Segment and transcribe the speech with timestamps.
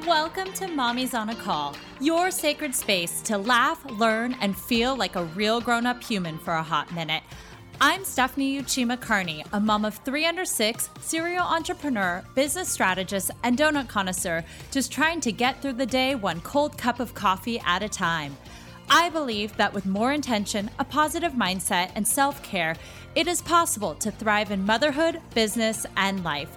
[0.00, 5.16] Welcome to Mommy's on a Call, your sacred space to laugh, learn, and feel like
[5.16, 7.22] a real grown up human for a hot minute.
[7.78, 13.58] I'm Stephanie Uchima Carney, a mom of three under six, serial entrepreneur, business strategist, and
[13.58, 17.82] donut connoisseur, just trying to get through the day one cold cup of coffee at
[17.82, 18.34] a time.
[18.88, 22.76] I believe that with more intention, a positive mindset, and self care,
[23.14, 26.56] it is possible to thrive in motherhood, business, and life.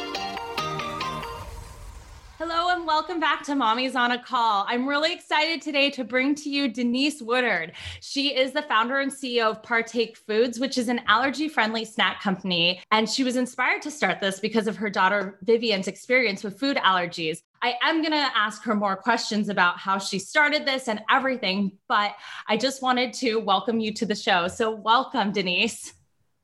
[2.43, 4.65] Hello and welcome back to Mommy's on a Call.
[4.67, 7.73] I'm really excited today to bring to you Denise Woodard.
[7.99, 12.19] She is the founder and CEO of Partake Foods, which is an allergy friendly snack
[12.19, 12.81] company.
[12.89, 16.77] And she was inspired to start this because of her daughter Vivian's experience with food
[16.77, 17.43] allergies.
[17.61, 21.73] I am going to ask her more questions about how she started this and everything,
[21.87, 22.15] but
[22.47, 24.47] I just wanted to welcome you to the show.
[24.47, 25.93] So, welcome, Denise.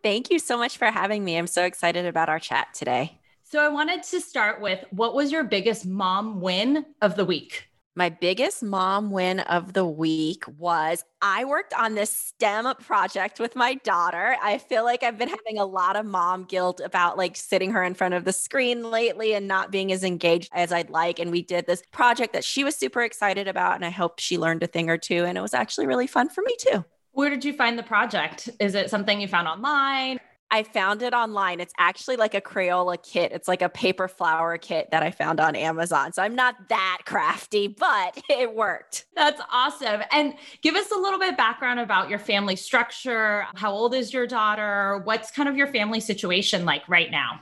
[0.04, 1.40] Thank you so much for having me.
[1.40, 3.17] I'm so excited about our chat today.
[3.50, 7.70] So I wanted to start with what was your biggest mom win of the week?
[7.96, 13.56] My biggest mom win of the week was I worked on this STEM project with
[13.56, 14.36] my daughter.
[14.44, 17.86] I feel like I've been having a lot of mom guilt about like sitting her
[17.86, 21.18] in front of the screen lately and not being as engaged as I'd like.
[21.18, 23.76] And we did this project that she was super excited about.
[23.76, 25.24] And I hope she learned a thing or two.
[25.24, 26.84] And it was actually really fun for me too.
[27.14, 28.50] Where did you find the project?
[28.60, 30.20] Is it something you found online?
[30.50, 31.60] I found it online.
[31.60, 33.32] It's actually like a Crayola kit.
[33.32, 36.14] It's like a paper flower kit that I found on Amazon.
[36.14, 39.06] So I'm not that crafty, but it worked.
[39.16, 40.02] That's awesome.
[40.12, 43.46] And give us a little bit background about your family structure.
[43.56, 45.02] How old is your daughter?
[45.04, 47.42] What's kind of your family situation like right now?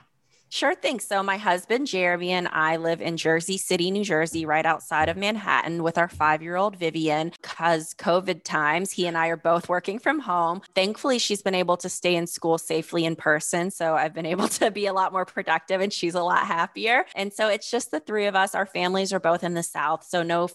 [0.56, 1.00] Sure thing.
[1.00, 5.16] So, my husband, Jeremy, and I live in Jersey City, New Jersey, right outside of
[5.18, 7.32] Manhattan with our five year old Vivian.
[7.42, 10.62] Because COVID times, he and I are both working from home.
[10.74, 13.70] Thankfully, she's been able to stay in school safely in person.
[13.70, 17.04] So, I've been able to be a lot more productive and she's a lot happier.
[17.14, 18.54] And so, it's just the three of us.
[18.54, 20.06] Our families are both in the South.
[20.08, 20.48] So, no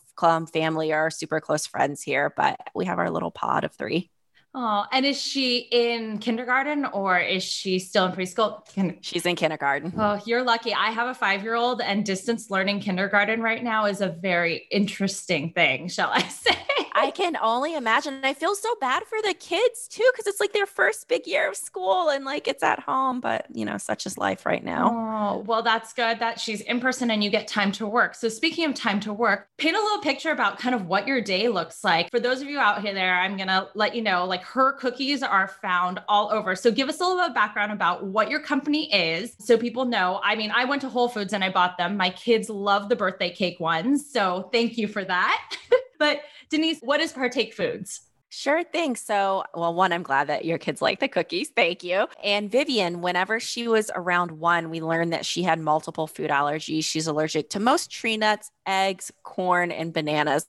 [0.52, 4.11] family or super close friends here, but we have our little pod of three.
[4.54, 8.64] Oh, and is she in kindergarten or is she still in preschool?
[9.02, 9.94] She's in kindergarten.
[9.98, 10.74] Oh, you're lucky.
[10.74, 14.68] I have a five year old, and distance learning kindergarten right now is a very
[14.70, 16.58] interesting thing, shall I say?
[16.94, 18.20] I can only imagine.
[18.24, 21.50] I feel so bad for the kids too, because it's like their first big year
[21.50, 24.92] of school and like it's at home, but you know, such is life right now.
[24.92, 28.16] Oh, well, that's good that she's in person and you get time to work.
[28.16, 31.22] So, speaking of time to work, paint a little picture about kind of what your
[31.22, 32.12] day looks like.
[32.12, 34.48] For those of you out here there, I'm going to let you know like, like
[34.48, 36.56] her cookies are found all over.
[36.56, 39.86] So give us a little bit of background about what your company is so people
[39.86, 40.20] know.
[40.24, 41.98] I mean, I went to Whole Foods and I bought them.
[41.98, 44.10] My kids love the birthday cake ones.
[44.12, 45.58] So thank you for that.
[46.02, 48.02] but Denise, what is Partake Foods?
[48.30, 48.96] Sure thing.
[48.96, 51.52] So, well, one, I'm glad that your kids like the cookies.
[51.56, 52.08] Thank you.
[52.24, 56.86] And Vivian, whenever she was around one, we learned that she had multiple food allergies.
[56.86, 60.48] She's allergic to most tree nuts, eggs, corn, and bananas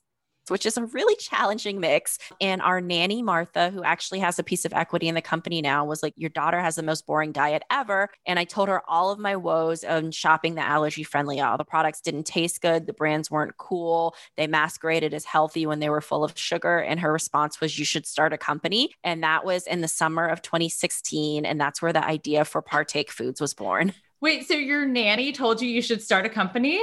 [0.49, 2.17] which is a really challenging mix.
[2.41, 5.85] And our nanny, Martha, who actually has a piece of equity in the company now,
[5.85, 8.09] was like, Your daughter has the most boring diet ever.
[8.25, 11.57] And I told her all of my woes on shopping the allergy friendly aisle.
[11.57, 15.89] The products didn't taste good, the brands weren't cool, they masqueraded as healthy when they
[15.89, 16.79] were full of sugar.
[16.79, 18.91] And her response was, You should start a company.
[19.03, 21.45] And that was in the summer of 2016.
[21.45, 23.93] And that's where the idea for Partake Foods was born.
[24.21, 26.81] Wait, so your nanny told you you should start a company?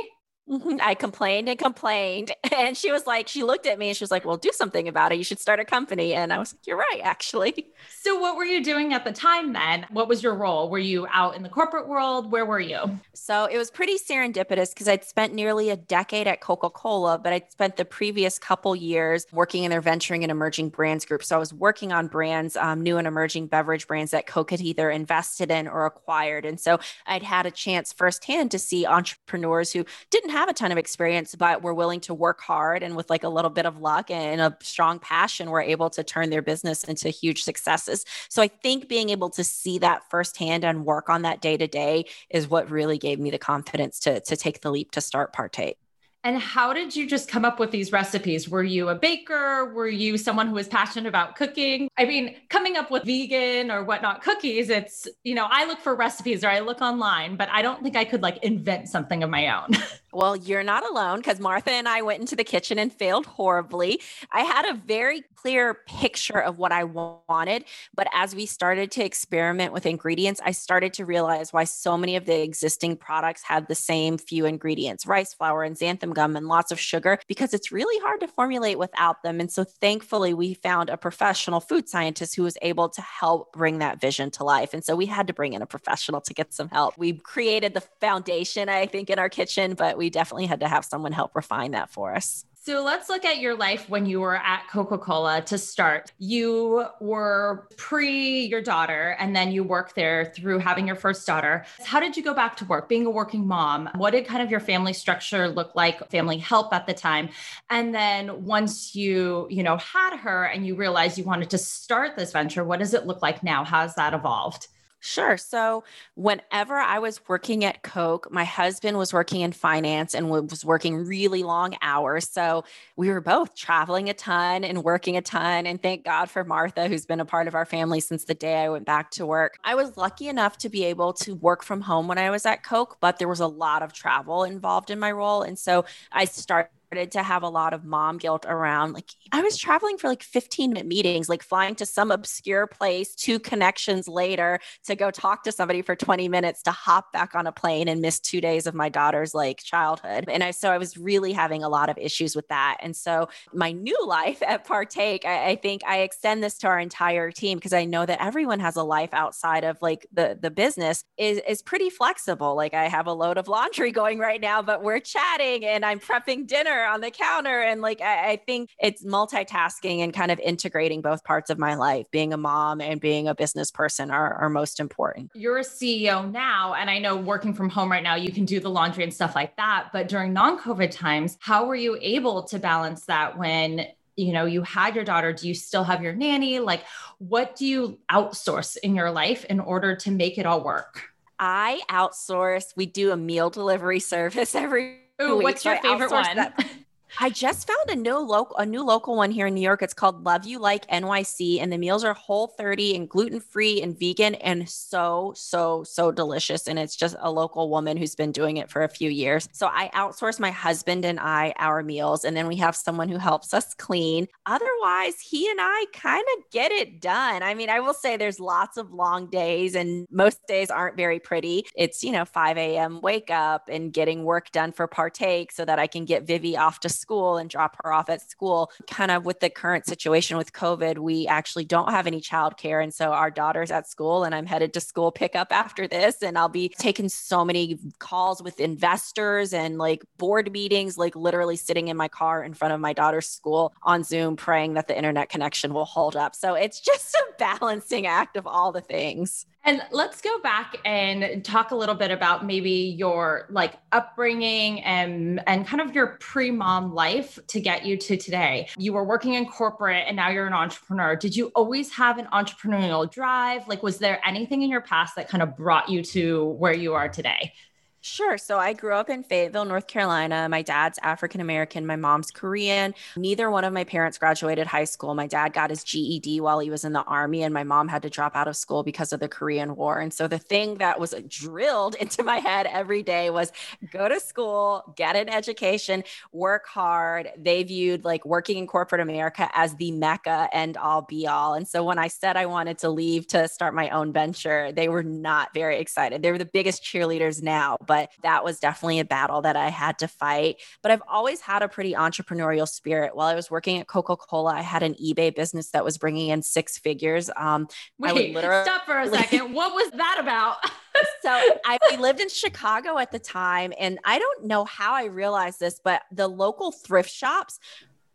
[0.83, 2.33] I complained and complained.
[2.53, 4.87] And she was like, she looked at me and she was like, well, do something
[4.87, 5.19] about it.
[5.19, 6.13] You should start a company.
[6.13, 7.69] And I was like, you're right, actually.
[8.03, 9.87] So, what were you doing at the time then?
[9.91, 10.69] What was your role?
[10.69, 12.31] Were you out in the corporate world?
[12.31, 12.99] Where were you?
[13.15, 17.33] So, it was pretty serendipitous because I'd spent nearly a decade at Coca Cola, but
[17.33, 21.25] I'd spent the previous couple years working in their venturing and emerging brands group.
[21.25, 24.61] So, I was working on brands, um, new and emerging beverage brands that Coke had
[24.61, 26.45] either invested in or acquired.
[26.45, 30.55] And so, I'd had a chance firsthand to see entrepreneurs who didn't have have a
[30.55, 33.67] ton of experience, but were willing to work hard and with like a little bit
[33.67, 38.07] of luck and a strong passion, were able to turn their business into huge successes.
[38.31, 41.67] So I think being able to see that firsthand and work on that day to
[41.67, 45.35] day is what really gave me the confidence to, to take the leap to start
[45.35, 45.77] Partake.
[46.23, 48.47] And how did you just come up with these recipes?
[48.49, 49.73] Were you a baker?
[49.75, 51.89] Were you someone who was passionate about cooking?
[51.97, 55.95] I mean, coming up with vegan or whatnot cookies, it's, you know, I look for
[55.95, 59.31] recipes or I look online, but I don't think I could like invent something of
[59.31, 59.71] my own.
[60.13, 64.01] Well, you're not alone because Martha and I went into the kitchen and failed horribly.
[64.33, 67.65] I had a very clear picture of what I wanted,
[67.95, 72.17] but as we started to experiment with ingredients, I started to realize why so many
[72.17, 76.49] of the existing products had the same few ingredients rice flour and xanthan gum and
[76.49, 79.39] lots of sugar because it's really hard to formulate without them.
[79.39, 83.79] And so thankfully, we found a professional food scientist who was able to help bring
[83.79, 84.75] that vision to life.
[84.75, 86.99] And so we had to bring in a professional to get some help.
[86.99, 90.85] We created the foundation, I think, in our kitchen, but we definitely had to have
[90.85, 92.47] someone help refine that for us.
[92.63, 96.13] So let's look at your life when you were at Coca Cola to start.
[96.19, 101.65] You were pre your daughter, and then you worked there through having your first daughter.
[101.85, 103.91] How did you go back to work, being a working mom?
[103.97, 107.29] What did kind of your family structure look like, family help at the time?
[107.69, 112.17] And then once you, you know, had her and you realized you wanted to start
[112.17, 113.65] this venture, what does it look like now?
[113.65, 114.69] How has that evolved?
[115.03, 115.39] Sure.
[115.39, 115.83] So,
[116.15, 120.95] whenever I was working at Coke, my husband was working in finance and was working
[121.07, 122.29] really long hours.
[122.29, 122.65] So,
[122.97, 125.67] we were both traveling a ton and working a ton.
[125.67, 128.63] And thank God for Martha, who's been a part of our family since the day
[128.63, 129.57] I went back to work.
[129.65, 132.63] I was lucky enough to be able to work from home when I was at
[132.63, 135.41] Coke, but there was a lot of travel involved in my role.
[135.43, 139.43] And so, I started started to have a lot of mom guilt around like I
[139.43, 144.09] was traveling for like 15 minute meetings, like flying to some obscure place, two connections
[144.09, 147.87] later to go talk to somebody for 20 minutes to hop back on a plane
[147.87, 150.25] and miss two days of my daughter's like childhood.
[150.27, 152.79] And I, so I was really having a lot of issues with that.
[152.81, 156.81] And so my new life at Partake, I, I think I extend this to our
[156.81, 160.51] entire team because I know that everyone has a life outside of like the, the
[160.51, 162.57] business is, is pretty flexible.
[162.57, 166.01] Like I have a load of laundry going right now, but we're chatting and I'm
[166.01, 167.61] prepping dinner on the counter.
[167.61, 171.75] And like, I, I think it's multitasking and kind of integrating both parts of my
[171.75, 172.07] life.
[172.11, 175.31] Being a mom and being a business person are, are most important.
[175.35, 176.75] You're a CEO now.
[176.75, 179.35] And I know working from home right now, you can do the laundry and stuff
[179.35, 179.89] like that.
[179.93, 183.87] But during non COVID times, how were you able to balance that when
[184.17, 186.85] you know you had your daughter do you still have your nanny like
[187.19, 191.81] what do you outsource in your life in order to make it all work i
[191.89, 196.53] outsource we do a meal delivery service every Ooh, what's your favorite one?
[197.19, 199.83] I just found a new local a new local one here in New York.
[199.83, 203.99] It's called Love You Like NYC and the meals are whole 30 and gluten-free and
[203.99, 208.59] vegan and so so so delicious and it's just a local woman who's been doing
[208.59, 209.49] it for a few years.
[209.53, 213.19] So I outsource my husband and I our meals and then we have someone who
[213.19, 214.29] helps us clean.
[214.47, 217.43] Otherwise, he and I kind of get it done.
[217.43, 221.19] I mean, I will say there's lots of long days and most days aren't very
[221.19, 221.67] pretty.
[221.75, 223.01] It's, you know, 5 a.m.
[223.01, 226.81] wake up and getting work done for partake so that I can get Vivi off
[226.81, 228.71] to school and drop her off at school.
[228.89, 232.83] Kind of with the current situation with COVID, we actually don't have any childcare.
[232.83, 236.23] And so our daughter's at school and I'm headed to school pickup after this.
[236.23, 241.57] And I'll be taking so many calls with investors and like board meetings, like literally
[241.57, 244.97] sitting in my car in front of my daughter's school on Zoom, praying that the
[244.97, 246.35] internet connection will hold up.
[246.35, 249.47] So it's just a balancing act of all the things.
[249.63, 255.47] And let's go back and talk a little bit about maybe your like upbringing and
[255.47, 258.69] and kind of your pre-mom life to get you to today.
[258.79, 261.15] You were working in corporate and now you're an entrepreneur.
[261.15, 263.69] Did you always have an entrepreneurial drive?
[263.69, 266.95] Like was there anything in your past that kind of brought you to where you
[266.95, 267.53] are today?
[268.03, 268.39] Sure.
[268.39, 270.49] So I grew up in Fayetteville, North Carolina.
[270.49, 272.95] My dad's African American, my mom's Korean.
[273.15, 275.15] Neither one of my parents graduated high school.
[275.15, 278.01] My dad got his GED while he was in the army, and my mom had
[278.03, 280.01] to drop out of school because of the Korean War.
[280.01, 283.53] And so the thing that was drilled into my head every day was
[283.91, 286.03] go to school, get an education,
[286.33, 287.29] work hard.
[287.37, 291.53] They viewed like working in corporate America as the mecca and all be all.
[291.53, 294.89] And so when I said I wanted to leave to start my own venture, they
[294.89, 296.23] were not very excited.
[296.23, 299.99] They were the biggest cheerleaders now but that was definitely a battle that I had
[299.99, 300.63] to fight.
[300.81, 303.17] But I've always had a pretty entrepreneurial spirit.
[303.17, 306.29] While I was working at Coca Cola, I had an eBay business that was bringing
[306.29, 307.31] in six figures.
[307.37, 307.67] Um,
[307.99, 309.53] Wait, literally- stop for a second.
[309.55, 310.59] what was that about?
[311.23, 311.31] so
[311.65, 315.59] I we lived in Chicago at the time, and I don't know how I realized
[315.59, 317.59] this, but the local thrift shops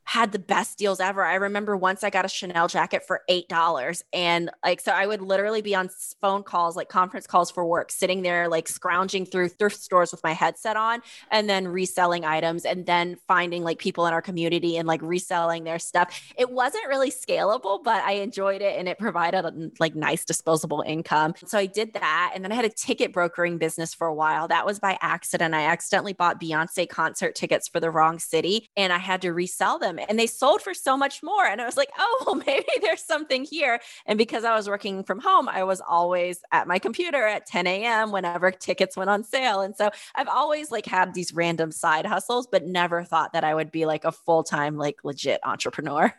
[0.06, 1.24] had the best deals ever.
[1.26, 5.22] I remember once I got a Chanel jacket for $8 and like so I would
[5.22, 5.90] literally be on
[6.22, 10.24] phone calls like conference calls for work sitting there like scrounging through thrift stores with
[10.24, 14.78] my headset on and then reselling items and then finding like people in our community
[14.78, 16.22] and like reselling their stuff.
[16.38, 20.84] It wasn't really scalable, but I enjoyed it and it provided a, like nice disposable
[20.86, 21.34] income.
[21.48, 24.48] So I did that and then I had a ticket brokering business for a while.
[24.48, 25.56] That was by accident.
[25.56, 29.80] I accidentally bought Beyonce concert tickets for the wrong city and I had to resell
[29.80, 31.46] them and they sold for so much more.
[31.46, 33.80] And I was like, oh, well, maybe there's something here.
[34.06, 37.68] And because I was working from home, I was always at my computer at 10
[37.68, 38.12] a.m.
[38.12, 39.62] whenever tickets went on sale.
[39.62, 43.54] And so I've always like had these random side hustles, but never thought that I
[43.54, 46.14] would be like a full time, like legit entrepreneur.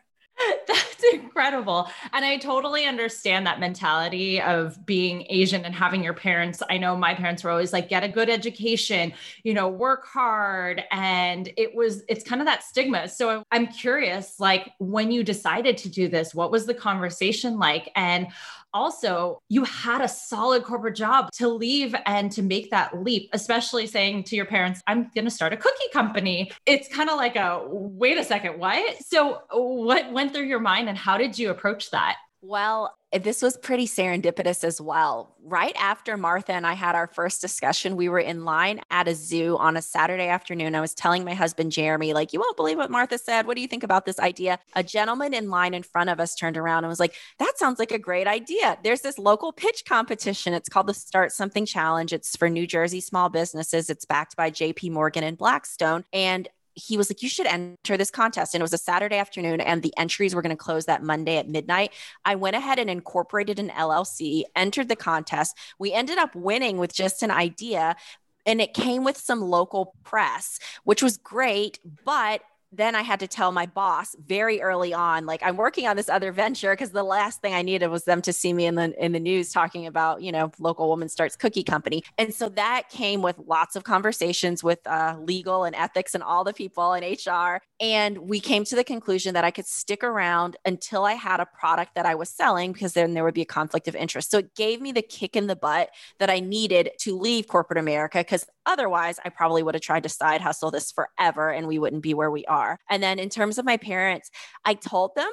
[1.21, 1.89] Incredible.
[2.13, 6.63] And I totally understand that mentality of being Asian and having your parents.
[6.69, 10.85] I know my parents were always like, get a good education, you know, work hard.
[10.91, 13.09] And it was, it's kind of that stigma.
[13.09, 17.91] So I'm curious, like, when you decided to do this, what was the conversation like?
[17.97, 18.29] And
[18.77, 23.87] also you had a solid corporate job to leave and to make that leap, especially
[23.87, 26.53] saying to your parents, I'm going to start a cookie company.
[26.67, 29.03] It's kind of like a wait a second, what?
[29.03, 32.17] So, what went through your mind and how did you approach that?
[32.43, 35.35] Well, this was pretty serendipitous as well.
[35.43, 39.15] Right after Martha and I had our first discussion, we were in line at a
[39.15, 40.75] zoo on a Saturday afternoon.
[40.75, 43.47] I was telling my husband, Jeremy, like, you won't believe what Martha said.
[43.47, 44.59] What do you think about this idea?
[44.75, 47.79] A gentleman in line in front of us turned around and was like, that sounds
[47.79, 48.77] like a great idea.
[48.83, 50.53] There's this local pitch competition.
[50.53, 52.13] It's called the Start Something Challenge.
[52.13, 53.89] It's for New Jersey small businesses.
[53.89, 56.05] It's backed by JP Morgan and Blackstone.
[56.13, 58.55] And he was like, You should enter this contest.
[58.55, 61.39] And it was a Saturday afternoon, and the entries were going to close that Monday
[61.39, 61.93] at midnight.
[62.25, 65.57] I went ahead and incorporated an LLC, entered the contest.
[65.79, 67.97] We ended up winning with just an idea.
[68.45, 71.81] And it came with some local press, which was great.
[72.05, 72.43] But
[72.73, 76.09] then I had to tell my boss very early on, like I'm working on this
[76.09, 79.05] other venture because the last thing I needed was them to see me in the
[79.05, 82.03] in the news talking about, you know, local woman starts cookie company.
[82.19, 86.45] And so that came with lots of conversations with uh, legal and ethics and all
[86.45, 87.61] the people in HR.
[87.81, 91.47] And we came to the conclusion that I could stick around until I had a
[91.47, 94.31] product that I was selling because then there would be a conflict of interest.
[94.31, 97.79] So it gave me the kick in the butt that I needed to leave corporate
[97.79, 101.79] America because otherwise I probably would have tried to side hustle this forever and we
[101.79, 102.79] wouldn't be where we are.
[102.91, 104.31] And then in terms of my parents,
[104.65, 105.31] I told them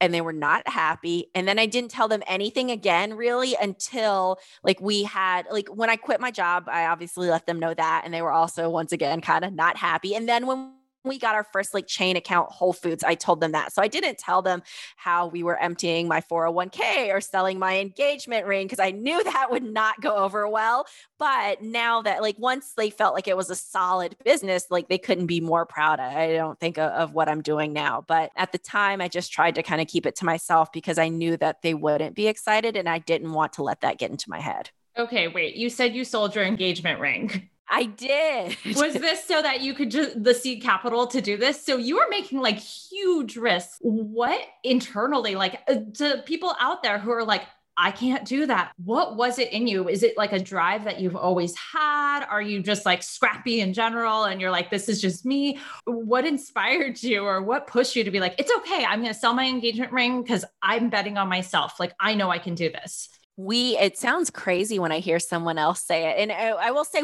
[0.00, 1.30] and they were not happy.
[1.34, 5.90] And then I didn't tell them anything again, really, until like we had, like when
[5.90, 8.02] I quit my job, I obviously let them know that.
[8.04, 10.14] And they were also, once again, kind of not happy.
[10.14, 10.72] And then when
[11.06, 13.72] we got our first like chain account Whole Foods, I told them that.
[13.72, 14.62] So I didn't tell them
[14.96, 19.50] how we were emptying my 401k or selling my engagement ring because I knew that
[19.50, 20.86] would not go over well.
[21.18, 24.98] But now that like once they felt like it was a solid business, like they
[24.98, 26.00] couldn't be more proud.
[26.00, 28.04] I don't think of, of what I'm doing now.
[28.06, 30.98] But at the time, I just tried to kind of keep it to myself because
[30.98, 34.10] I knew that they wouldn't be excited and I didn't want to let that get
[34.10, 34.70] into my head.
[34.98, 35.56] Okay, wait.
[35.56, 37.50] You said you sold your engagement ring.
[37.68, 38.56] I did.
[38.76, 41.64] Was this so that you could just the seed capital to do this?
[41.64, 43.78] So you were making like huge risks.
[43.80, 47.42] What internally, like uh, to people out there who are like,
[47.78, 48.72] I can't do that.
[48.82, 49.88] What was it in you?
[49.88, 52.24] Is it like a drive that you've always had?
[52.24, 55.58] Are you just like scrappy in general and you're like, this is just me?
[55.84, 58.86] What inspired you or what pushed you to be like, it's okay.
[58.86, 61.78] I'm going to sell my engagement ring because I'm betting on myself.
[61.78, 65.58] Like, I know I can do this we it sounds crazy when i hear someone
[65.58, 67.02] else say it and I, I, will say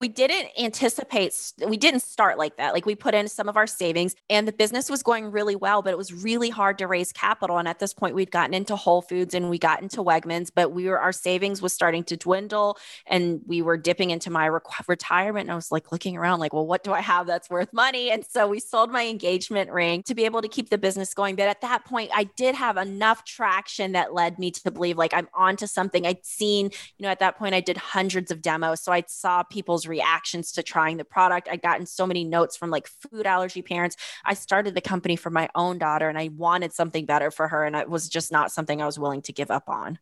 [0.00, 1.34] we didn't anticipate
[1.66, 2.72] we didn't start like that.
[2.72, 5.82] Like we put in some of our savings and the business was going really well
[5.82, 7.58] but it was really hard to raise capital.
[7.58, 10.70] And at this point we'd gotten into whole foods and we got into wegmans but
[10.72, 14.60] we were our savings was starting to dwindle and we were dipping into my re-
[14.86, 15.44] retirement.
[15.44, 18.10] And i was like looking around like well what do i have that's worth money?
[18.10, 21.34] And so we sold my engagement ring to be able to keep the business going.
[21.34, 25.12] But at that point i did have enough traction that led me to believe like
[25.12, 26.06] i'm onto something.
[26.06, 26.66] I'd seen
[26.98, 28.80] you know at that point i did hundreds of demos.
[28.80, 31.48] So i saw people's reactions to trying the product.
[31.50, 33.96] I'd gotten so many notes from like food allergy parents.
[34.24, 37.64] I started the company for my own daughter and I wanted something better for her.
[37.64, 39.98] And it was just not something I was willing to give up on.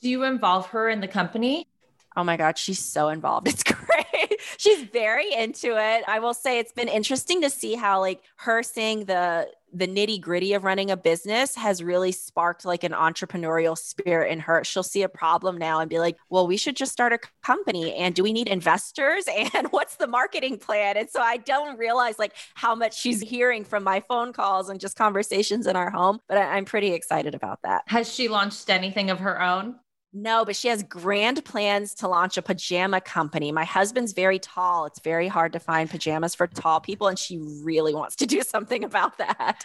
[0.00, 1.68] Do you involve her in the company?
[2.16, 3.48] Oh my God, she's so involved.
[3.48, 4.40] It's great.
[4.56, 6.04] she's very into it.
[6.06, 10.20] I will say it's been interesting to see how like her seeing the the nitty
[10.20, 14.64] gritty of running a business has really sparked like an entrepreneurial spirit in her.
[14.64, 17.94] She'll see a problem now and be like, well, we should just start a company.
[17.94, 19.26] And do we need investors?
[19.52, 20.96] And what's the marketing plan?
[20.96, 24.78] And so I don't realize like how much she's hearing from my phone calls and
[24.78, 26.20] just conversations in our home.
[26.28, 27.82] But I, am pretty excited about that.
[27.86, 29.76] Has she launched anything of her own?
[30.12, 33.52] No, but she has grand plans to launch a pajama company.
[33.52, 34.86] My husband's very tall.
[34.86, 38.42] It's very hard to find pajamas for tall people, and she really wants to do
[38.42, 39.64] something about that.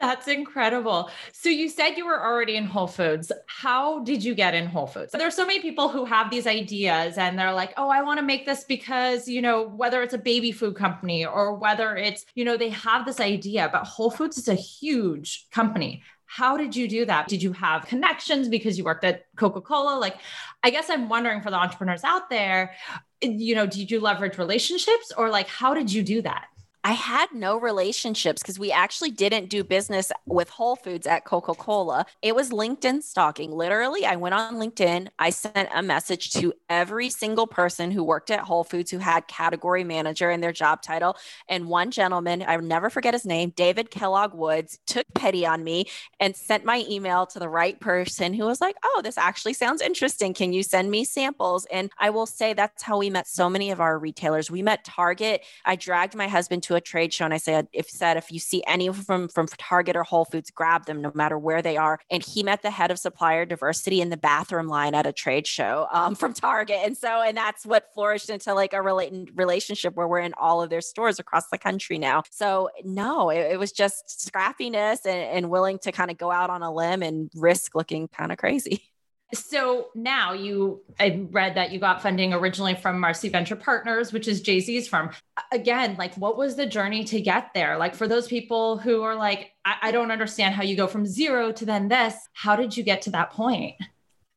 [0.00, 1.10] That's incredible.
[1.32, 3.32] So, you said you were already in Whole Foods.
[3.48, 5.10] How did you get in Whole Foods?
[5.12, 8.24] There's so many people who have these ideas and they're like, oh, I want to
[8.24, 12.44] make this because, you know, whether it's a baby food company or whether it's, you
[12.44, 16.86] know, they have this idea, but Whole Foods is a huge company how did you
[16.86, 17.26] do that?
[17.26, 19.98] Did you have connections because you worked at Coca Cola?
[19.98, 20.16] Like,
[20.62, 22.72] I guess I'm wondering for the entrepreneurs out there,
[23.20, 26.46] you know, did you leverage relationships or like, how did you do that?
[26.82, 31.52] I had no relationships because we actually didn't do business with Whole Foods at Coca
[31.52, 32.06] Cola.
[32.22, 33.52] It was LinkedIn stalking.
[33.52, 35.08] Literally, I went on LinkedIn.
[35.18, 39.28] I sent a message to every single person who worked at Whole Foods who had
[39.28, 41.18] category manager in their job title.
[41.50, 45.84] And one gentleman, I'll never forget his name, David Kellogg Woods, took pity on me
[46.18, 49.82] and sent my email to the right person who was like, Oh, this actually sounds
[49.82, 50.32] interesting.
[50.32, 51.66] Can you send me samples?
[51.70, 54.50] And I will say that's how we met so many of our retailers.
[54.50, 55.44] We met Target.
[55.66, 58.38] I dragged my husband to a trade show and I said, if said, if you
[58.38, 62.00] see any from from Target or Whole Foods, grab them no matter where they are.
[62.10, 65.46] And he met the head of supplier diversity in the bathroom line at a trade
[65.46, 66.80] show um, from Target.
[66.84, 70.62] And so, and that's what flourished into like a related relationship where we're in all
[70.62, 72.22] of their stores across the country now.
[72.30, 76.50] So no, it, it was just scrappiness and, and willing to kind of go out
[76.50, 78.89] on a limb and risk looking kind of crazy.
[79.32, 84.26] So now you, I read that you got funding originally from Marcy Venture Partners, which
[84.26, 85.10] is Jay Z's firm.
[85.52, 87.78] Again, like what was the journey to get there?
[87.78, 91.06] Like for those people who are like, I, I don't understand how you go from
[91.06, 93.76] zero to then this, how did you get to that point?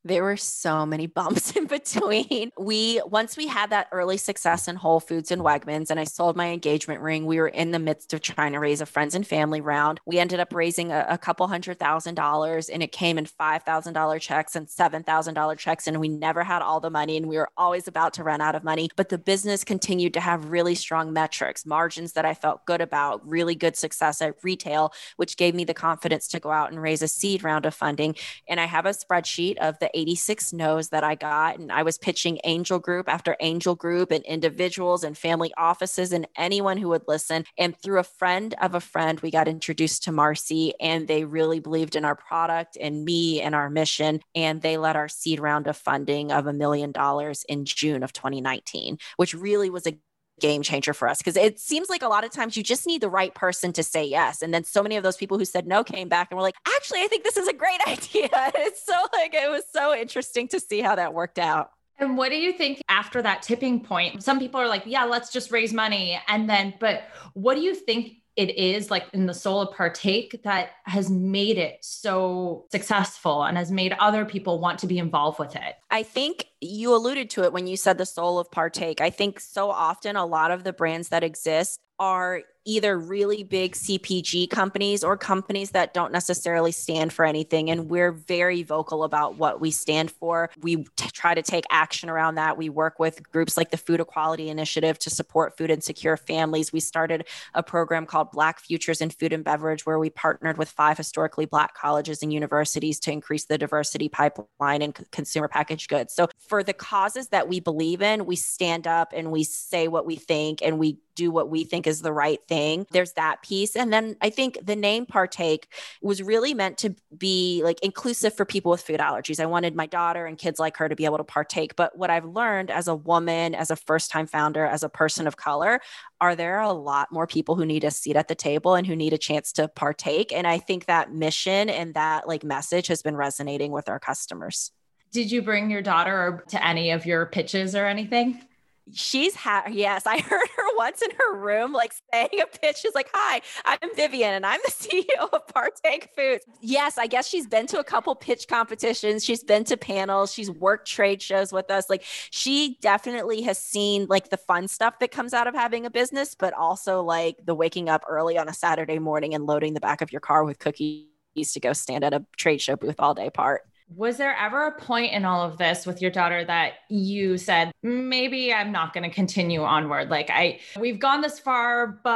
[0.06, 2.52] There were so many bumps in between.
[2.58, 6.36] We once we had that early success in Whole Foods and Wegmans, and I sold
[6.36, 7.26] my engagement ring.
[7.26, 10.00] We were in the midst of trying to raise a friends and family round.
[10.06, 13.64] We ended up raising a, a couple hundred thousand dollars, and it came in five
[13.64, 17.18] thousand dollar checks and seven thousand dollar checks, and we never had all the money,
[17.18, 18.90] and we were always about to run out of money.
[18.96, 23.26] But the business continued to have really strong metrics, margins that I felt good about,
[23.28, 27.02] really good success at retail, which gave me the confidence to go out and raise
[27.02, 28.16] a seed round of funding.
[28.48, 31.60] And I have a spreadsheet of the 86 no's that I got.
[31.60, 36.28] And I was pitching angel group after angel group and individuals and family offices and
[36.38, 37.46] anyone who would listen.
[37.58, 41.60] And through a friend of a friend, we got introduced to Marcy and they really
[41.60, 44.22] believed in our product and me and our mission.
[44.36, 48.14] And they led our seed round of funding of a million dollars in June of
[48.14, 49.98] 2019, which really was a
[50.40, 53.02] game changer for us because it seems like a lot of times you just need
[53.02, 54.42] the right person to say yes.
[54.42, 56.56] And then so many of those people who said no came back and were like,
[56.68, 58.30] actually, I think this is a great idea.
[58.34, 61.72] it's so like, it was so interesting to see how that worked out.
[62.00, 64.24] And what do you think after that tipping point?
[64.24, 66.20] Some people are like, yeah, let's just raise money.
[66.28, 70.42] And then, but what do you think it is like in the soul of partake
[70.44, 75.40] that has made it so successful and has made other people want to be involved
[75.40, 75.76] with it.
[75.92, 79.02] I think you alluded to it when you said the soul of partake.
[79.02, 83.74] I think so often a lot of the brands that exist are either really big
[83.74, 87.70] CPG companies or companies that don't necessarily stand for anything.
[87.70, 90.50] And we're very vocal about what we stand for.
[90.62, 92.58] We t- try to take action around that.
[92.58, 96.72] We work with groups like the Food Equality Initiative to support food insecure families.
[96.72, 100.70] We started a program called Black Futures in Food and Beverage, where we partnered with
[100.70, 105.90] five historically Black colleges and universities to increase the diversity pipeline in c- consumer packaged
[105.90, 106.14] goods.
[106.14, 110.06] So, for the causes that we believe in, we stand up and we say what
[110.06, 112.53] we think and we do what we think is the right thing.
[112.92, 113.76] There's that piece.
[113.76, 115.68] And then I think the name Partake
[116.02, 119.40] was really meant to be like inclusive for people with food allergies.
[119.40, 121.76] I wanted my daughter and kids like her to be able to partake.
[121.76, 125.28] But what I've learned as a woman, as a first time founder, as a person
[125.28, 125.80] of color,
[126.22, 128.96] are there a lot more people who need a seat at the table and who
[128.96, 130.32] need a chance to partake.
[130.32, 134.72] And I think that mission and that like message has been resonating with our customers.
[135.12, 138.42] Did you bring your daughter to any of your pitches or anything?
[138.92, 142.94] She's had yes i heard her once in her room like saying a pitch she's
[142.94, 146.46] like hi i'm vivian and i'm the ceo of partake foods.
[146.62, 150.52] Yes i guess she's been to a couple pitch competitions she's been to panels she's
[150.52, 155.12] worked trade shows with us like she definitely has seen like the fun stuff that
[155.12, 158.54] comes out of having a business but also like the waking up early on a
[158.54, 161.06] saturday morning and loading the back of your car with cookies
[161.54, 164.72] to go stand at a trade show booth all day part was there ever a
[164.72, 169.04] point in all of this with your daughter that you said, maybe I'm not going
[169.04, 170.10] to continue onward?
[170.10, 172.10] Like, I, we've gone this far, but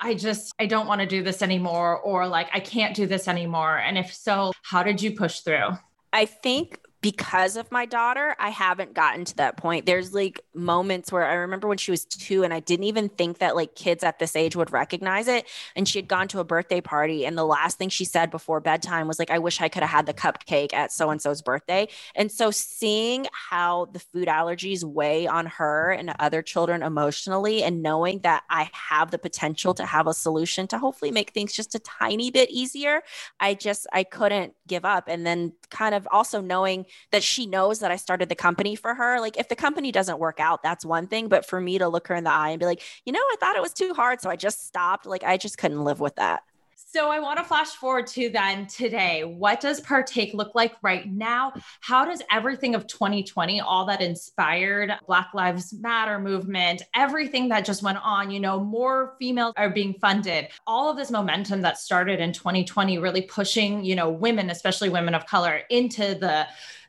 [0.00, 3.28] I just, I don't want to do this anymore, or like, I can't do this
[3.28, 3.78] anymore.
[3.78, 5.70] And if so, how did you push through?
[6.12, 9.86] I think because of my daughter, I haven't gotten to that point.
[9.86, 13.38] There's like moments where I remember when she was two and I didn't even think
[13.38, 15.46] that like kids at this age would recognize it.
[15.76, 17.24] And she had gone to a birthday party.
[17.26, 19.90] And the last thing she said before bedtime was like, I wish I could have
[19.90, 21.88] had the cupcake at so and so's birthday.
[22.14, 27.82] And so seeing how the food allergies weigh on her and other children emotionally, and
[27.82, 31.74] knowing that I have the potential to have a solution to hopefully make things just
[31.74, 33.02] a tiny bit easier,
[33.38, 35.04] I just, I couldn't give up.
[35.08, 38.94] And then kind of also knowing that she knows that I started the company for
[38.94, 39.20] her.
[39.20, 41.28] Like if the company doesn't work out, that's one thing.
[41.28, 43.36] But for me to look her in the eye and be like, you know, I
[43.38, 44.20] thought it was too hard.
[44.20, 45.06] So I just stopped.
[45.06, 46.42] Like I just couldn't live with that.
[46.88, 49.22] So I want to flash forward to then today.
[49.24, 51.52] What does Partake look like right now?
[51.80, 57.82] How does everything of 2020, all that inspired Black Lives Matter movement, everything that just
[57.82, 62.20] went on, you know, more females are being funded, all of this momentum that started
[62.20, 66.46] in 2020 really pushing, you know, women, especially women of color into the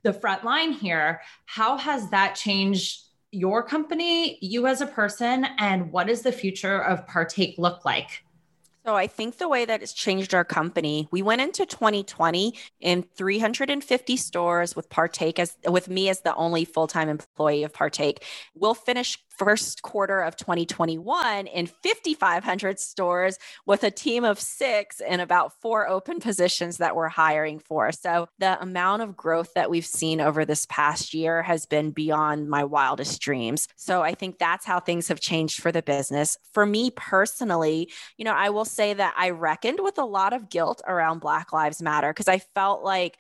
[0.08, 1.20] the front line here.
[1.48, 6.82] How has that changed your company, you as a person, and what does the future
[6.82, 8.24] of Partake look like?
[8.86, 13.04] So I think the way that it's changed our company, we went into 2020 in
[13.04, 18.24] 350 stores with Partake as with me as the only full-time employee of Partake.
[18.56, 25.22] We'll finish first quarter of 2021 in 5,500 stores with a team of six and
[25.22, 27.92] about four open positions that we're hiring for.
[27.92, 32.50] So the amount of growth that we've seen over this past year has been beyond
[32.50, 33.68] my wildest dreams.
[33.76, 36.38] So I think that's how things have changed for the business.
[36.54, 40.50] For me personally, you know, I will say that I reckoned with a lot of
[40.50, 43.18] guilt around Black Lives Matter because I felt like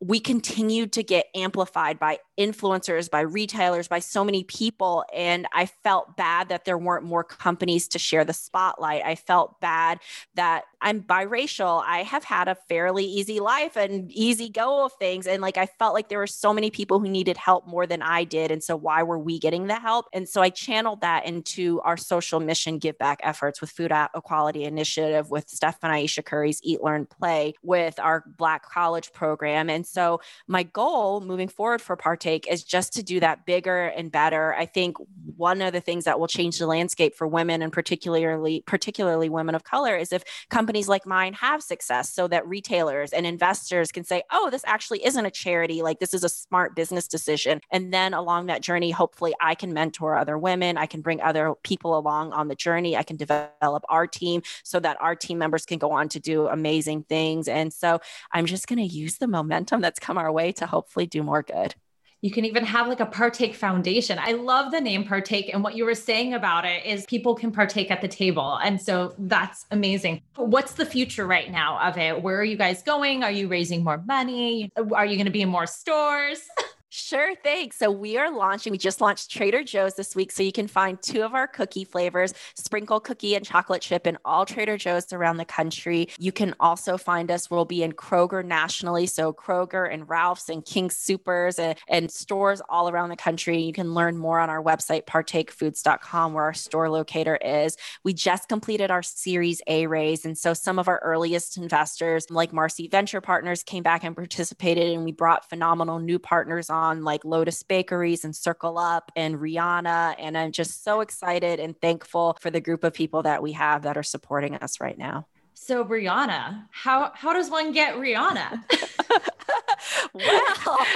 [0.00, 5.04] we continued to get amplified by influencers, by retailers, by so many people.
[5.12, 9.02] And I felt bad that there weren't more companies to share the spotlight.
[9.04, 9.98] I felt bad
[10.36, 11.82] that I'm biracial.
[11.84, 15.26] I have had a fairly easy life and easy go of things.
[15.26, 18.00] And like I felt like there were so many people who needed help more than
[18.02, 18.50] I did.
[18.50, 20.06] And so why were we getting the help?
[20.12, 24.64] And so I channeled that into our social mission give back efforts with Food Equality
[24.64, 29.68] Initiative, with Steph and Ayesha Curry's Eat, Learn, Play, with our Black College program.
[29.68, 34.12] And so my goal moving forward for Partake is just to do that bigger and
[34.12, 34.54] better.
[34.54, 34.96] I think
[35.36, 39.54] one of the things that will change the landscape for women and particularly particularly women
[39.54, 44.04] of color is if companies like mine have success so that retailers and investors can
[44.04, 47.92] say, "Oh, this actually isn't a charity, like this is a smart business decision." And
[47.92, 51.96] then along that journey, hopefully I can mentor other women, I can bring other people
[51.98, 55.78] along on the journey, I can develop our team so that our team members can
[55.78, 57.48] go on to do amazing things.
[57.48, 58.00] And so
[58.32, 61.42] I'm just going to use the momentum that's come our way to hopefully do more
[61.42, 61.74] good.
[62.20, 64.18] You can even have like a partake foundation.
[64.20, 65.50] I love the name partake.
[65.52, 68.58] And what you were saying about it is people can partake at the table.
[68.62, 70.22] And so that's amazing.
[70.34, 72.22] What's the future right now of it?
[72.22, 73.22] Where are you guys going?
[73.22, 74.70] Are you raising more money?
[74.76, 76.40] Are you going to be in more stores?
[76.90, 77.70] Sure thing.
[77.70, 80.32] So we are launching, we just launched Trader Joe's this week.
[80.32, 84.16] So you can find two of our cookie flavors, sprinkle cookie and chocolate chip in
[84.24, 86.08] all Trader Joe's around the country.
[86.18, 89.06] You can also find us, we'll be in Kroger nationally.
[89.06, 93.60] So Kroger and Ralph's and King Supers and, and stores all around the country.
[93.60, 97.76] You can learn more on our website, partakefoods.com, where our store locator is.
[98.02, 100.24] We just completed our Series A raise.
[100.24, 104.94] And so some of our earliest investors, like Marcy Venture Partners, came back and participated,
[104.94, 109.34] and we brought phenomenal new partners on on like Lotus Bakeries and Circle Up and
[109.36, 110.14] Rihanna.
[110.18, 113.82] And I'm just so excited and thankful for the group of people that we have
[113.82, 115.26] that are supporting us right now.
[115.60, 118.62] So Rihanna, how how does one get Rihanna?
[120.14, 120.86] well,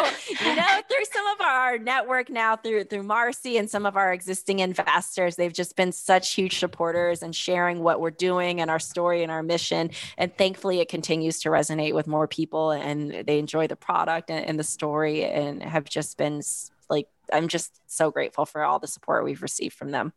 [0.41, 4.15] you know, through some of our network now, through through Marcy and some of our
[4.15, 8.79] existing investors, they've just been such huge supporters and sharing what we're doing and our
[8.79, 9.91] story and our mission.
[10.17, 14.47] And thankfully, it continues to resonate with more people, and they enjoy the product and,
[14.47, 16.41] and the story, and have just been
[16.89, 20.15] like, I'm just so grateful for all the support we've received from them.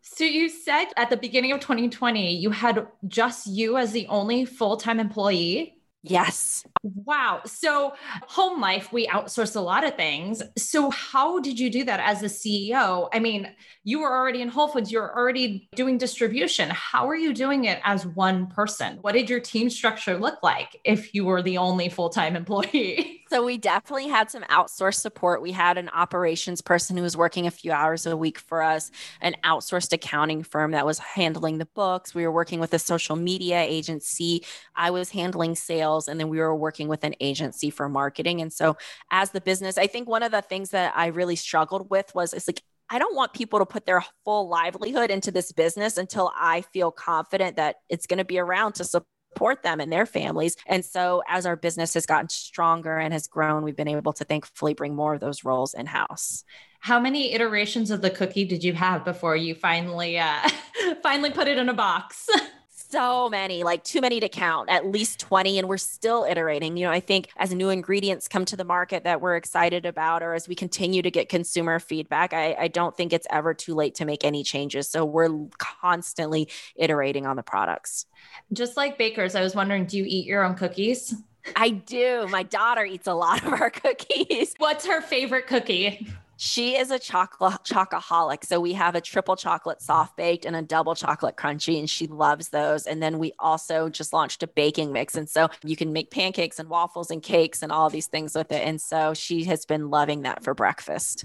[0.00, 4.44] So you said at the beginning of 2020, you had just you as the only
[4.44, 5.77] full-time employee.
[6.08, 6.64] Yes.
[6.82, 7.42] Wow.
[7.44, 10.42] So, home life, we outsource a lot of things.
[10.56, 13.08] So, how did you do that as a CEO?
[13.12, 13.48] I mean,
[13.84, 16.70] you were already in Whole Foods, you're already doing distribution.
[16.70, 18.98] How are you doing it as one person?
[19.00, 23.18] What did your team structure look like if you were the only full time employee?
[23.30, 25.42] So we definitely had some outsourced support.
[25.42, 28.90] We had an operations person who was working a few hours a week for us,
[29.20, 32.14] an outsourced accounting firm that was handling the books.
[32.14, 34.44] We were working with a social media agency.
[34.74, 38.40] I was handling sales, and then we were working with an agency for marketing.
[38.40, 38.76] And so,
[39.10, 42.32] as the business, I think one of the things that I really struggled with was
[42.32, 46.30] it's like, I don't want people to put their full livelihood into this business until
[46.38, 49.06] I feel confident that it's going to be around to support
[49.38, 50.56] support them and their families.
[50.66, 54.24] And so, as our business has gotten stronger and has grown, we've been able to
[54.24, 56.44] thankfully bring more of those roles in house.
[56.80, 60.48] How many iterations of the cookie did you have before you finally uh,
[61.02, 62.28] finally put it in a box?
[62.90, 65.58] so many, like too many to count, at least 20.
[65.58, 66.76] And we're still iterating.
[66.76, 70.22] You know, I think as new ingredients come to the market that we're excited about,
[70.22, 73.74] or as we continue to get consumer feedback, I, I don't think it's ever too
[73.74, 74.88] late to make any changes.
[74.88, 78.06] So we're constantly iterating on the products.
[78.52, 81.14] Just like bakers, I was wondering do you eat your own cookies?
[81.56, 82.26] I do.
[82.30, 84.54] My daughter eats a lot of our cookies.
[84.58, 86.08] What's her favorite cookie?
[86.40, 88.44] She is a chocolate chocoholic.
[88.44, 92.06] So we have a triple chocolate soft baked and a double chocolate crunchy, and she
[92.06, 92.86] loves those.
[92.86, 95.16] And then we also just launched a baking mix.
[95.16, 98.52] And so you can make pancakes and waffles and cakes and all these things with
[98.52, 98.62] it.
[98.64, 101.24] And so she has been loving that for breakfast.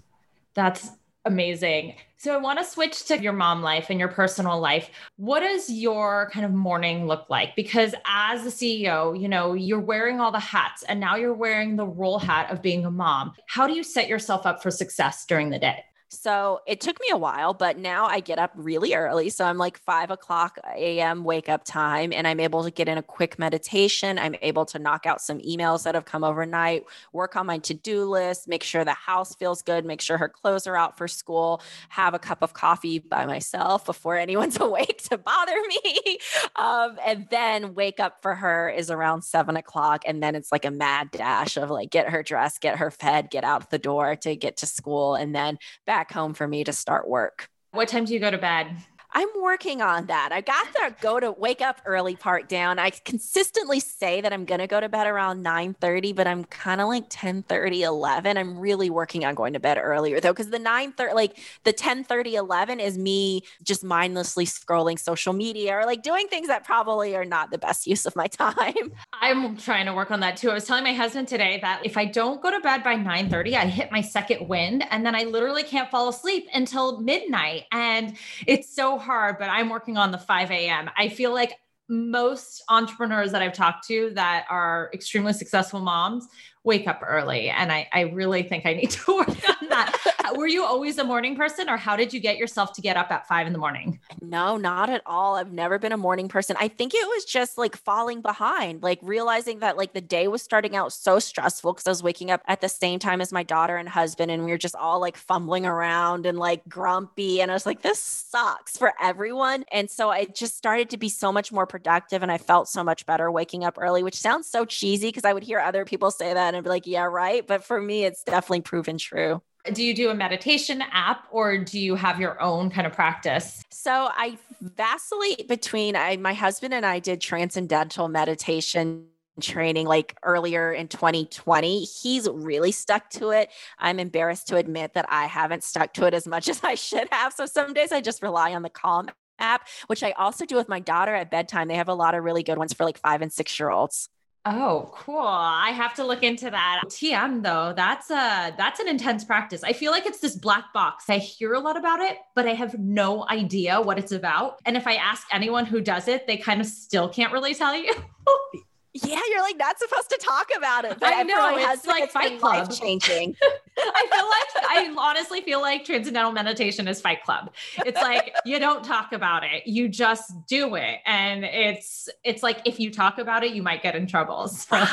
[0.56, 0.90] That's
[1.26, 1.96] amazing.
[2.18, 4.90] So I want to switch to your mom life and your personal life.
[5.18, 7.56] What does your kind of morning look like?
[7.56, 11.76] Because as the CEO, you know, you're wearing all the hats and now you're wearing
[11.76, 13.34] the role hat of being a mom.
[13.48, 15.84] How do you set yourself up for success during the day?
[16.14, 19.30] So it took me a while, but now I get up really early.
[19.30, 21.24] So I'm like five o'clock a.m.
[21.24, 24.20] wake up time, and I'm able to get in a quick meditation.
[24.20, 27.74] I'm able to knock out some emails that have come overnight, work on my to
[27.74, 31.08] do list, make sure the house feels good, make sure her clothes are out for
[31.08, 36.20] school, have a cup of coffee by myself before anyone's awake to bother me.
[36.56, 40.04] Um, and then wake up for her is around seven o'clock.
[40.06, 43.30] And then it's like a mad dash of like get her dressed, get her fed,
[43.32, 46.66] get out the door to get to school, and then back back home for me
[46.66, 47.48] to start work.
[47.72, 48.76] What time do you go to bed?
[49.16, 50.30] I'm working on that.
[50.32, 52.80] I got the go to wake up early part down.
[52.80, 56.44] I consistently say that I'm going to go to bed around 9 30, but I'm
[56.46, 58.38] kind of like 10 30, 11.
[58.38, 61.74] I'm really working on going to bed earlier though, because the 9 30, like the
[61.74, 66.64] 10 30, 11 is me just mindlessly scrolling social media or like doing things that
[66.64, 68.74] probably are not the best use of my time.
[69.14, 70.50] I'm trying to work on that too.
[70.50, 73.30] I was telling my husband today that if I don't go to bed by 9
[73.30, 77.66] 30, I hit my second wind and then I literally can't fall asleep until midnight.
[77.72, 78.16] And
[78.48, 80.90] it's so hard, but I'm working on the 5 a.m.
[80.98, 86.28] I feel like most entrepreneurs that I've talked to that are extremely successful moms
[86.64, 87.50] wake up early.
[87.50, 89.98] And I, I really think I need to work on that.
[90.36, 93.12] Were you always a morning person or how did you get yourself to get up
[93.12, 94.00] at five in the morning?
[94.22, 95.36] No, not at all.
[95.36, 96.56] I've never been a morning person.
[96.60, 100.42] I think it was just like falling behind, like realizing that like the day was
[100.42, 103.44] starting out so stressful because I was waking up at the same time as my
[103.44, 104.32] daughter and husband.
[104.32, 107.42] And we were just all like fumbling around and like grumpy.
[107.42, 109.66] And I was like, this sucks for everyone.
[109.72, 112.84] And so I just started to be so much more productive and I felt so
[112.84, 116.12] much better waking up early, which sounds so cheesy because I would hear other people
[116.12, 117.46] say that and be like, yeah, right.
[117.46, 119.42] But for me, it's definitely proven true.
[119.72, 123.64] Do you do a meditation app or do you have your own kind of practice?
[123.72, 129.08] So I vacillate between I my husband and I did transcendental meditation
[129.42, 131.86] training like earlier in 2020.
[131.86, 133.50] He's really stuck to it.
[133.80, 137.08] I'm embarrassed to admit that I haven't stuck to it as much as I should
[137.12, 137.34] have.
[137.34, 140.70] So some days I just rely on the Calm app, which I also do with
[140.70, 141.68] my daughter at bedtime.
[141.68, 144.10] They have a lot of really good ones for like five and six year olds.
[144.46, 145.20] Oh, cool.
[145.26, 146.82] I have to look into that.
[146.88, 149.64] TM though, that's a that's an intense practice.
[149.64, 151.10] I feel like it's this black box.
[151.10, 154.60] I hear a lot about it, but I have no idea what it's about.
[154.66, 157.76] And if I ask anyone who does it, they kind of still can't really tell
[157.76, 157.94] you.
[158.94, 161.00] Yeah, you're like not supposed to talk about it.
[161.00, 163.36] But I know it's like Fight Club changing.
[163.78, 167.52] I feel like I honestly feel like transcendental meditation is Fight Club.
[167.86, 172.62] It's like you don't talk about it, you just do it, and it's it's like
[172.66, 174.48] if you talk about it, you might get in trouble.
[174.48, 174.86] So,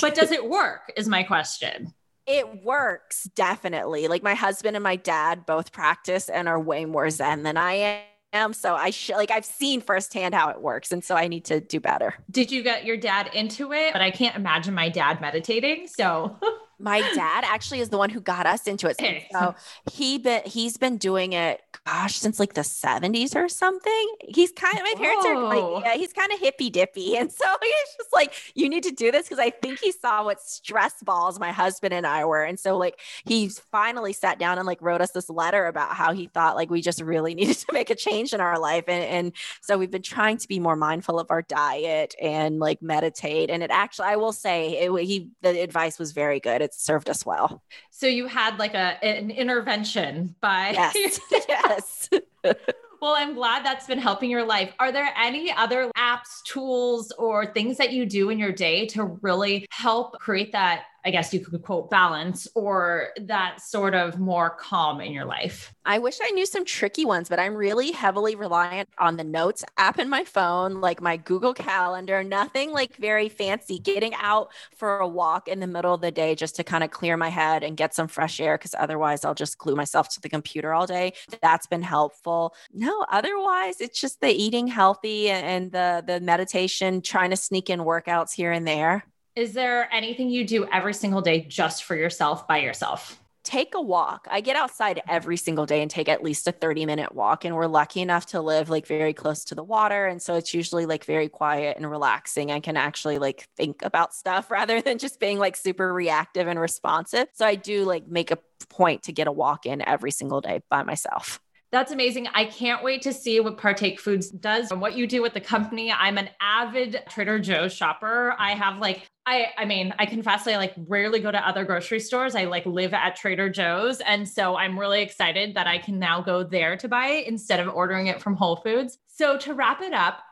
[0.00, 0.92] but does it work?
[0.96, 1.94] Is my question.
[2.26, 4.08] It works definitely.
[4.08, 7.72] Like my husband and my dad both practice and are way more zen than I
[7.74, 8.02] am
[8.36, 8.52] am.
[8.52, 11.60] So I sh- like I've seen firsthand how it works, and so I need to
[11.60, 12.14] do better.
[12.30, 13.92] Did you get your dad into it?
[13.92, 15.88] But I can't imagine my dad meditating.
[15.88, 16.36] So
[16.78, 18.96] my dad actually is the one who got us into it.
[19.32, 19.54] So
[19.90, 24.08] he been he's been doing it, gosh, since like the 70s or something.
[24.20, 25.32] He's kind of my parents Whoa.
[25.32, 27.16] are like, yeah, he's kind of hippy dippy.
[27.26, 30.22] And so he's just like, you need to do this because I think he saw
[30.22, 32.42] what stress balls my husband and I were.
[32.42, 36.12] And so like he finally sat down and like wrote us this letter about how
[36.12, 38.84] he thought like we just really needed to make a change in our life.
[38.86, 42.82] And, and so we've been trying to be more mindful of our diet and like
[42.82, 43.48] meditate.
[43.48, 47.08] And it actually, I will say, it, he the advice was very good it's served
[47.08, 47.62] us well.
[47.90, 51.20] So you had like a an intervention by Yes.
[51.48, 52.10] yes.
[53.00, 54.72] Well, I'm glad that's been helping your life.
[54.78, 59.04] Are there any other apps, tools, or things that you do in your day to
[59.20, 64.50] really help create that I guess you could quote balance or that sort of more
[64.50, 65.72] calm in your life?
[65.84, 69.64] I wish I knew some tricky ones, but I'm really heavily reliant on the notes
[69.76, 73.78] app in my phone, like my Google Calendar, nothing like very fancy.
[73.78, 76.90] Getting out for a walk in the middle of the day just to kind of
[76.90, 80.20] clear my head and get some fresh air because otherwise I'll just glue myself to
[80.20, 81.12] the computer all day.
[81.40, 82.52] That's been helpful.
[82.72, 87.78] No, otherwise it's just the eating healthy and the the meditation, trying to sneak in
[87.78, 89.04] workouts here and there.
[89.36, 93.20] Is there anything you do every single day just for yourself by yourself?
[93.46, 94.26] take a walk.
[94.28, 97.44] I get outside every single day and take at least a 30 minute walk.
[97.44, 100.06] And we're lucky enough to live like very close to the water.
[100.06, 102.50] And so it's usually like very quiet and relaxing.
[102.50, 106.58] I can actually like think about stuff rather than just being like super reactive and
[106.58, 107.28] responsive.
[107.34, 110.62] So I do like make a point to get a walk in every single day
[110.68, 111.40] by myself.
[111.72, 112.28] That's amazing.
[112.32, 115.40] I can't wait to see what Partake Foods does and what you do with the
[115.40, 115.90] company.
[115.90, 118.34] I'm an avid Trader Joe's shopper.
[118.38, 121.98] I have like I I mean, I confess I like rarely go to other grocery
[122.00, 122.36] stores.
[122.36, 126.20] I like live at Trader Joe's and so I'm really excited that I can now
[126.20, 128.98] go there to buy it instead of ordering it from Whole Foods.
[129.06, 130.22] So to wrap it up,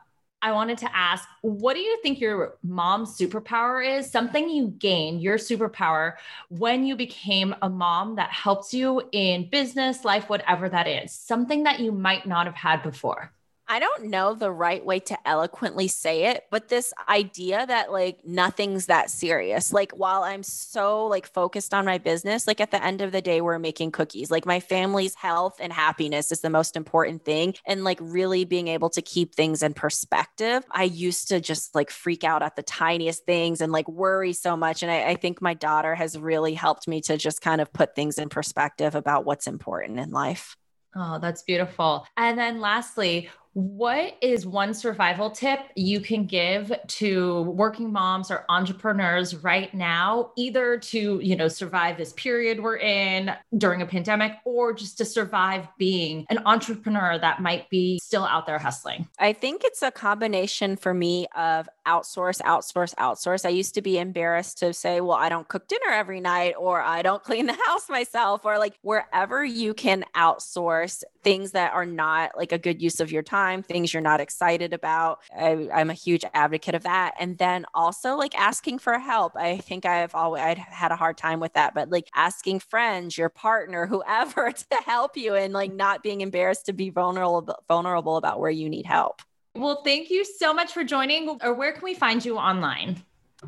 [0.45, 4.11] I wanted to ask, what do you think your mom's superpower is?
[4.11, 6.17] Something you gained, your superpower,
[6.51, 11.63] when you became a mom that helps you in business, life, whatever that is, something
[11.63, 13.34] that you might not have had before.
[13.67, 18.25] I don't know the right way to eloquently say it, but this idea that like
[18.25, 19.73] nothing's that serious.
[19.73, 23.23] Like while I'm so like focused on my business, like at the end of the
[23.23, 24.31] day we're making cookies.
[24.31, 28.69] Like my family's health and happiness is the most important thing and like really being
[28.69, 30.65] able to keep things in perspective.
[30.71, 34.57] I used to just like freak out at the tiniest things and like worry so
[34.57, 37.73] much and I, I think my daughter has really helped me to just kind of
[37.73, 40.57] put things in perspective about what's important in life.
[40.97, 42.07] Oh, that's beautiful.
[42.17, 48.45] And then lastly, what is one survival tip you can give to working moms or
[48.49, 54.33] entrepreneurs right now, either to, you know, survive this period we're in during a pandemic
[54.45, 59.09] or just to survive being an entrepreneur that might be still out there hustling?
[59.21, 63.47] I think it's a combination for me of outsource, outsource, outsource.
[63.47, 66.81] I used to be embarrassed to say, well, I don't cook dinner every night or
[66.81, 71.87] I don't clean the house myself or like wherever you can outsource things that are
[71.87, 75.21] not like a good use of your time time, things you're not excited about.
[75.37, 77.15] I, am a huge advocate of that.
[77.19, 79.37] And then also like asking for help.
[79.37, 83.19] I think I've always I'd had a hard time with that, but like asking friends,
[83.19, 88.17] your partner, whoever to help you and like not being embarrassed to be vulnerable vulnerable
[88.17, 89.23] about where you need help.
[89.55, 91.39] Well, thank you so much for joining.
[91.43, 93.03] Or where can we find you online?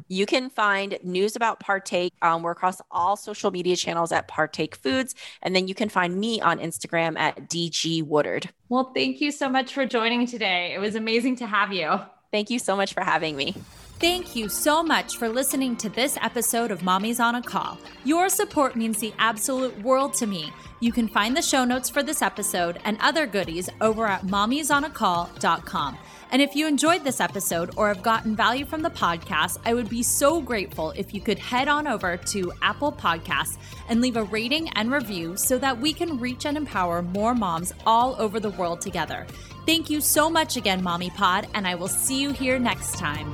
[0.08, 2.12] You can find news about Partake.
[2.22, 5.14] Um, we're across all social media channels at Partake Foods.
[5.42, 8.50] And then you can find me on Instagram at DG Woodard.
[8.68, 10.72] Well, thank you so much for joining today.
[10.74, 12.00] It was amazing to have you.
[12.32, 13.54] Thank you so much for having me.
[13.98, 17.78] Thank you so much for listening to this episode of Mommy's on a Call.
[18.04, 20.52] Your support means the absolute world to me.
[20.80, 25.96] You can find the show notes for this episode and other goodies over at mommysonacall.com.
[26.32, 29.88] And if you enjoyed this episode or have gotten value from the podcast, I would
[29.88, 33.58] be so grateful if you could head on over to Apple Podcasts
[33.88, 37.72] and leave a rating and review so that we can reach and empower more moms
[37.86, 39.26] all over the world together.
[39.66, 43.32] Thank you so much again, Mommy Pod, and I will see you here next time.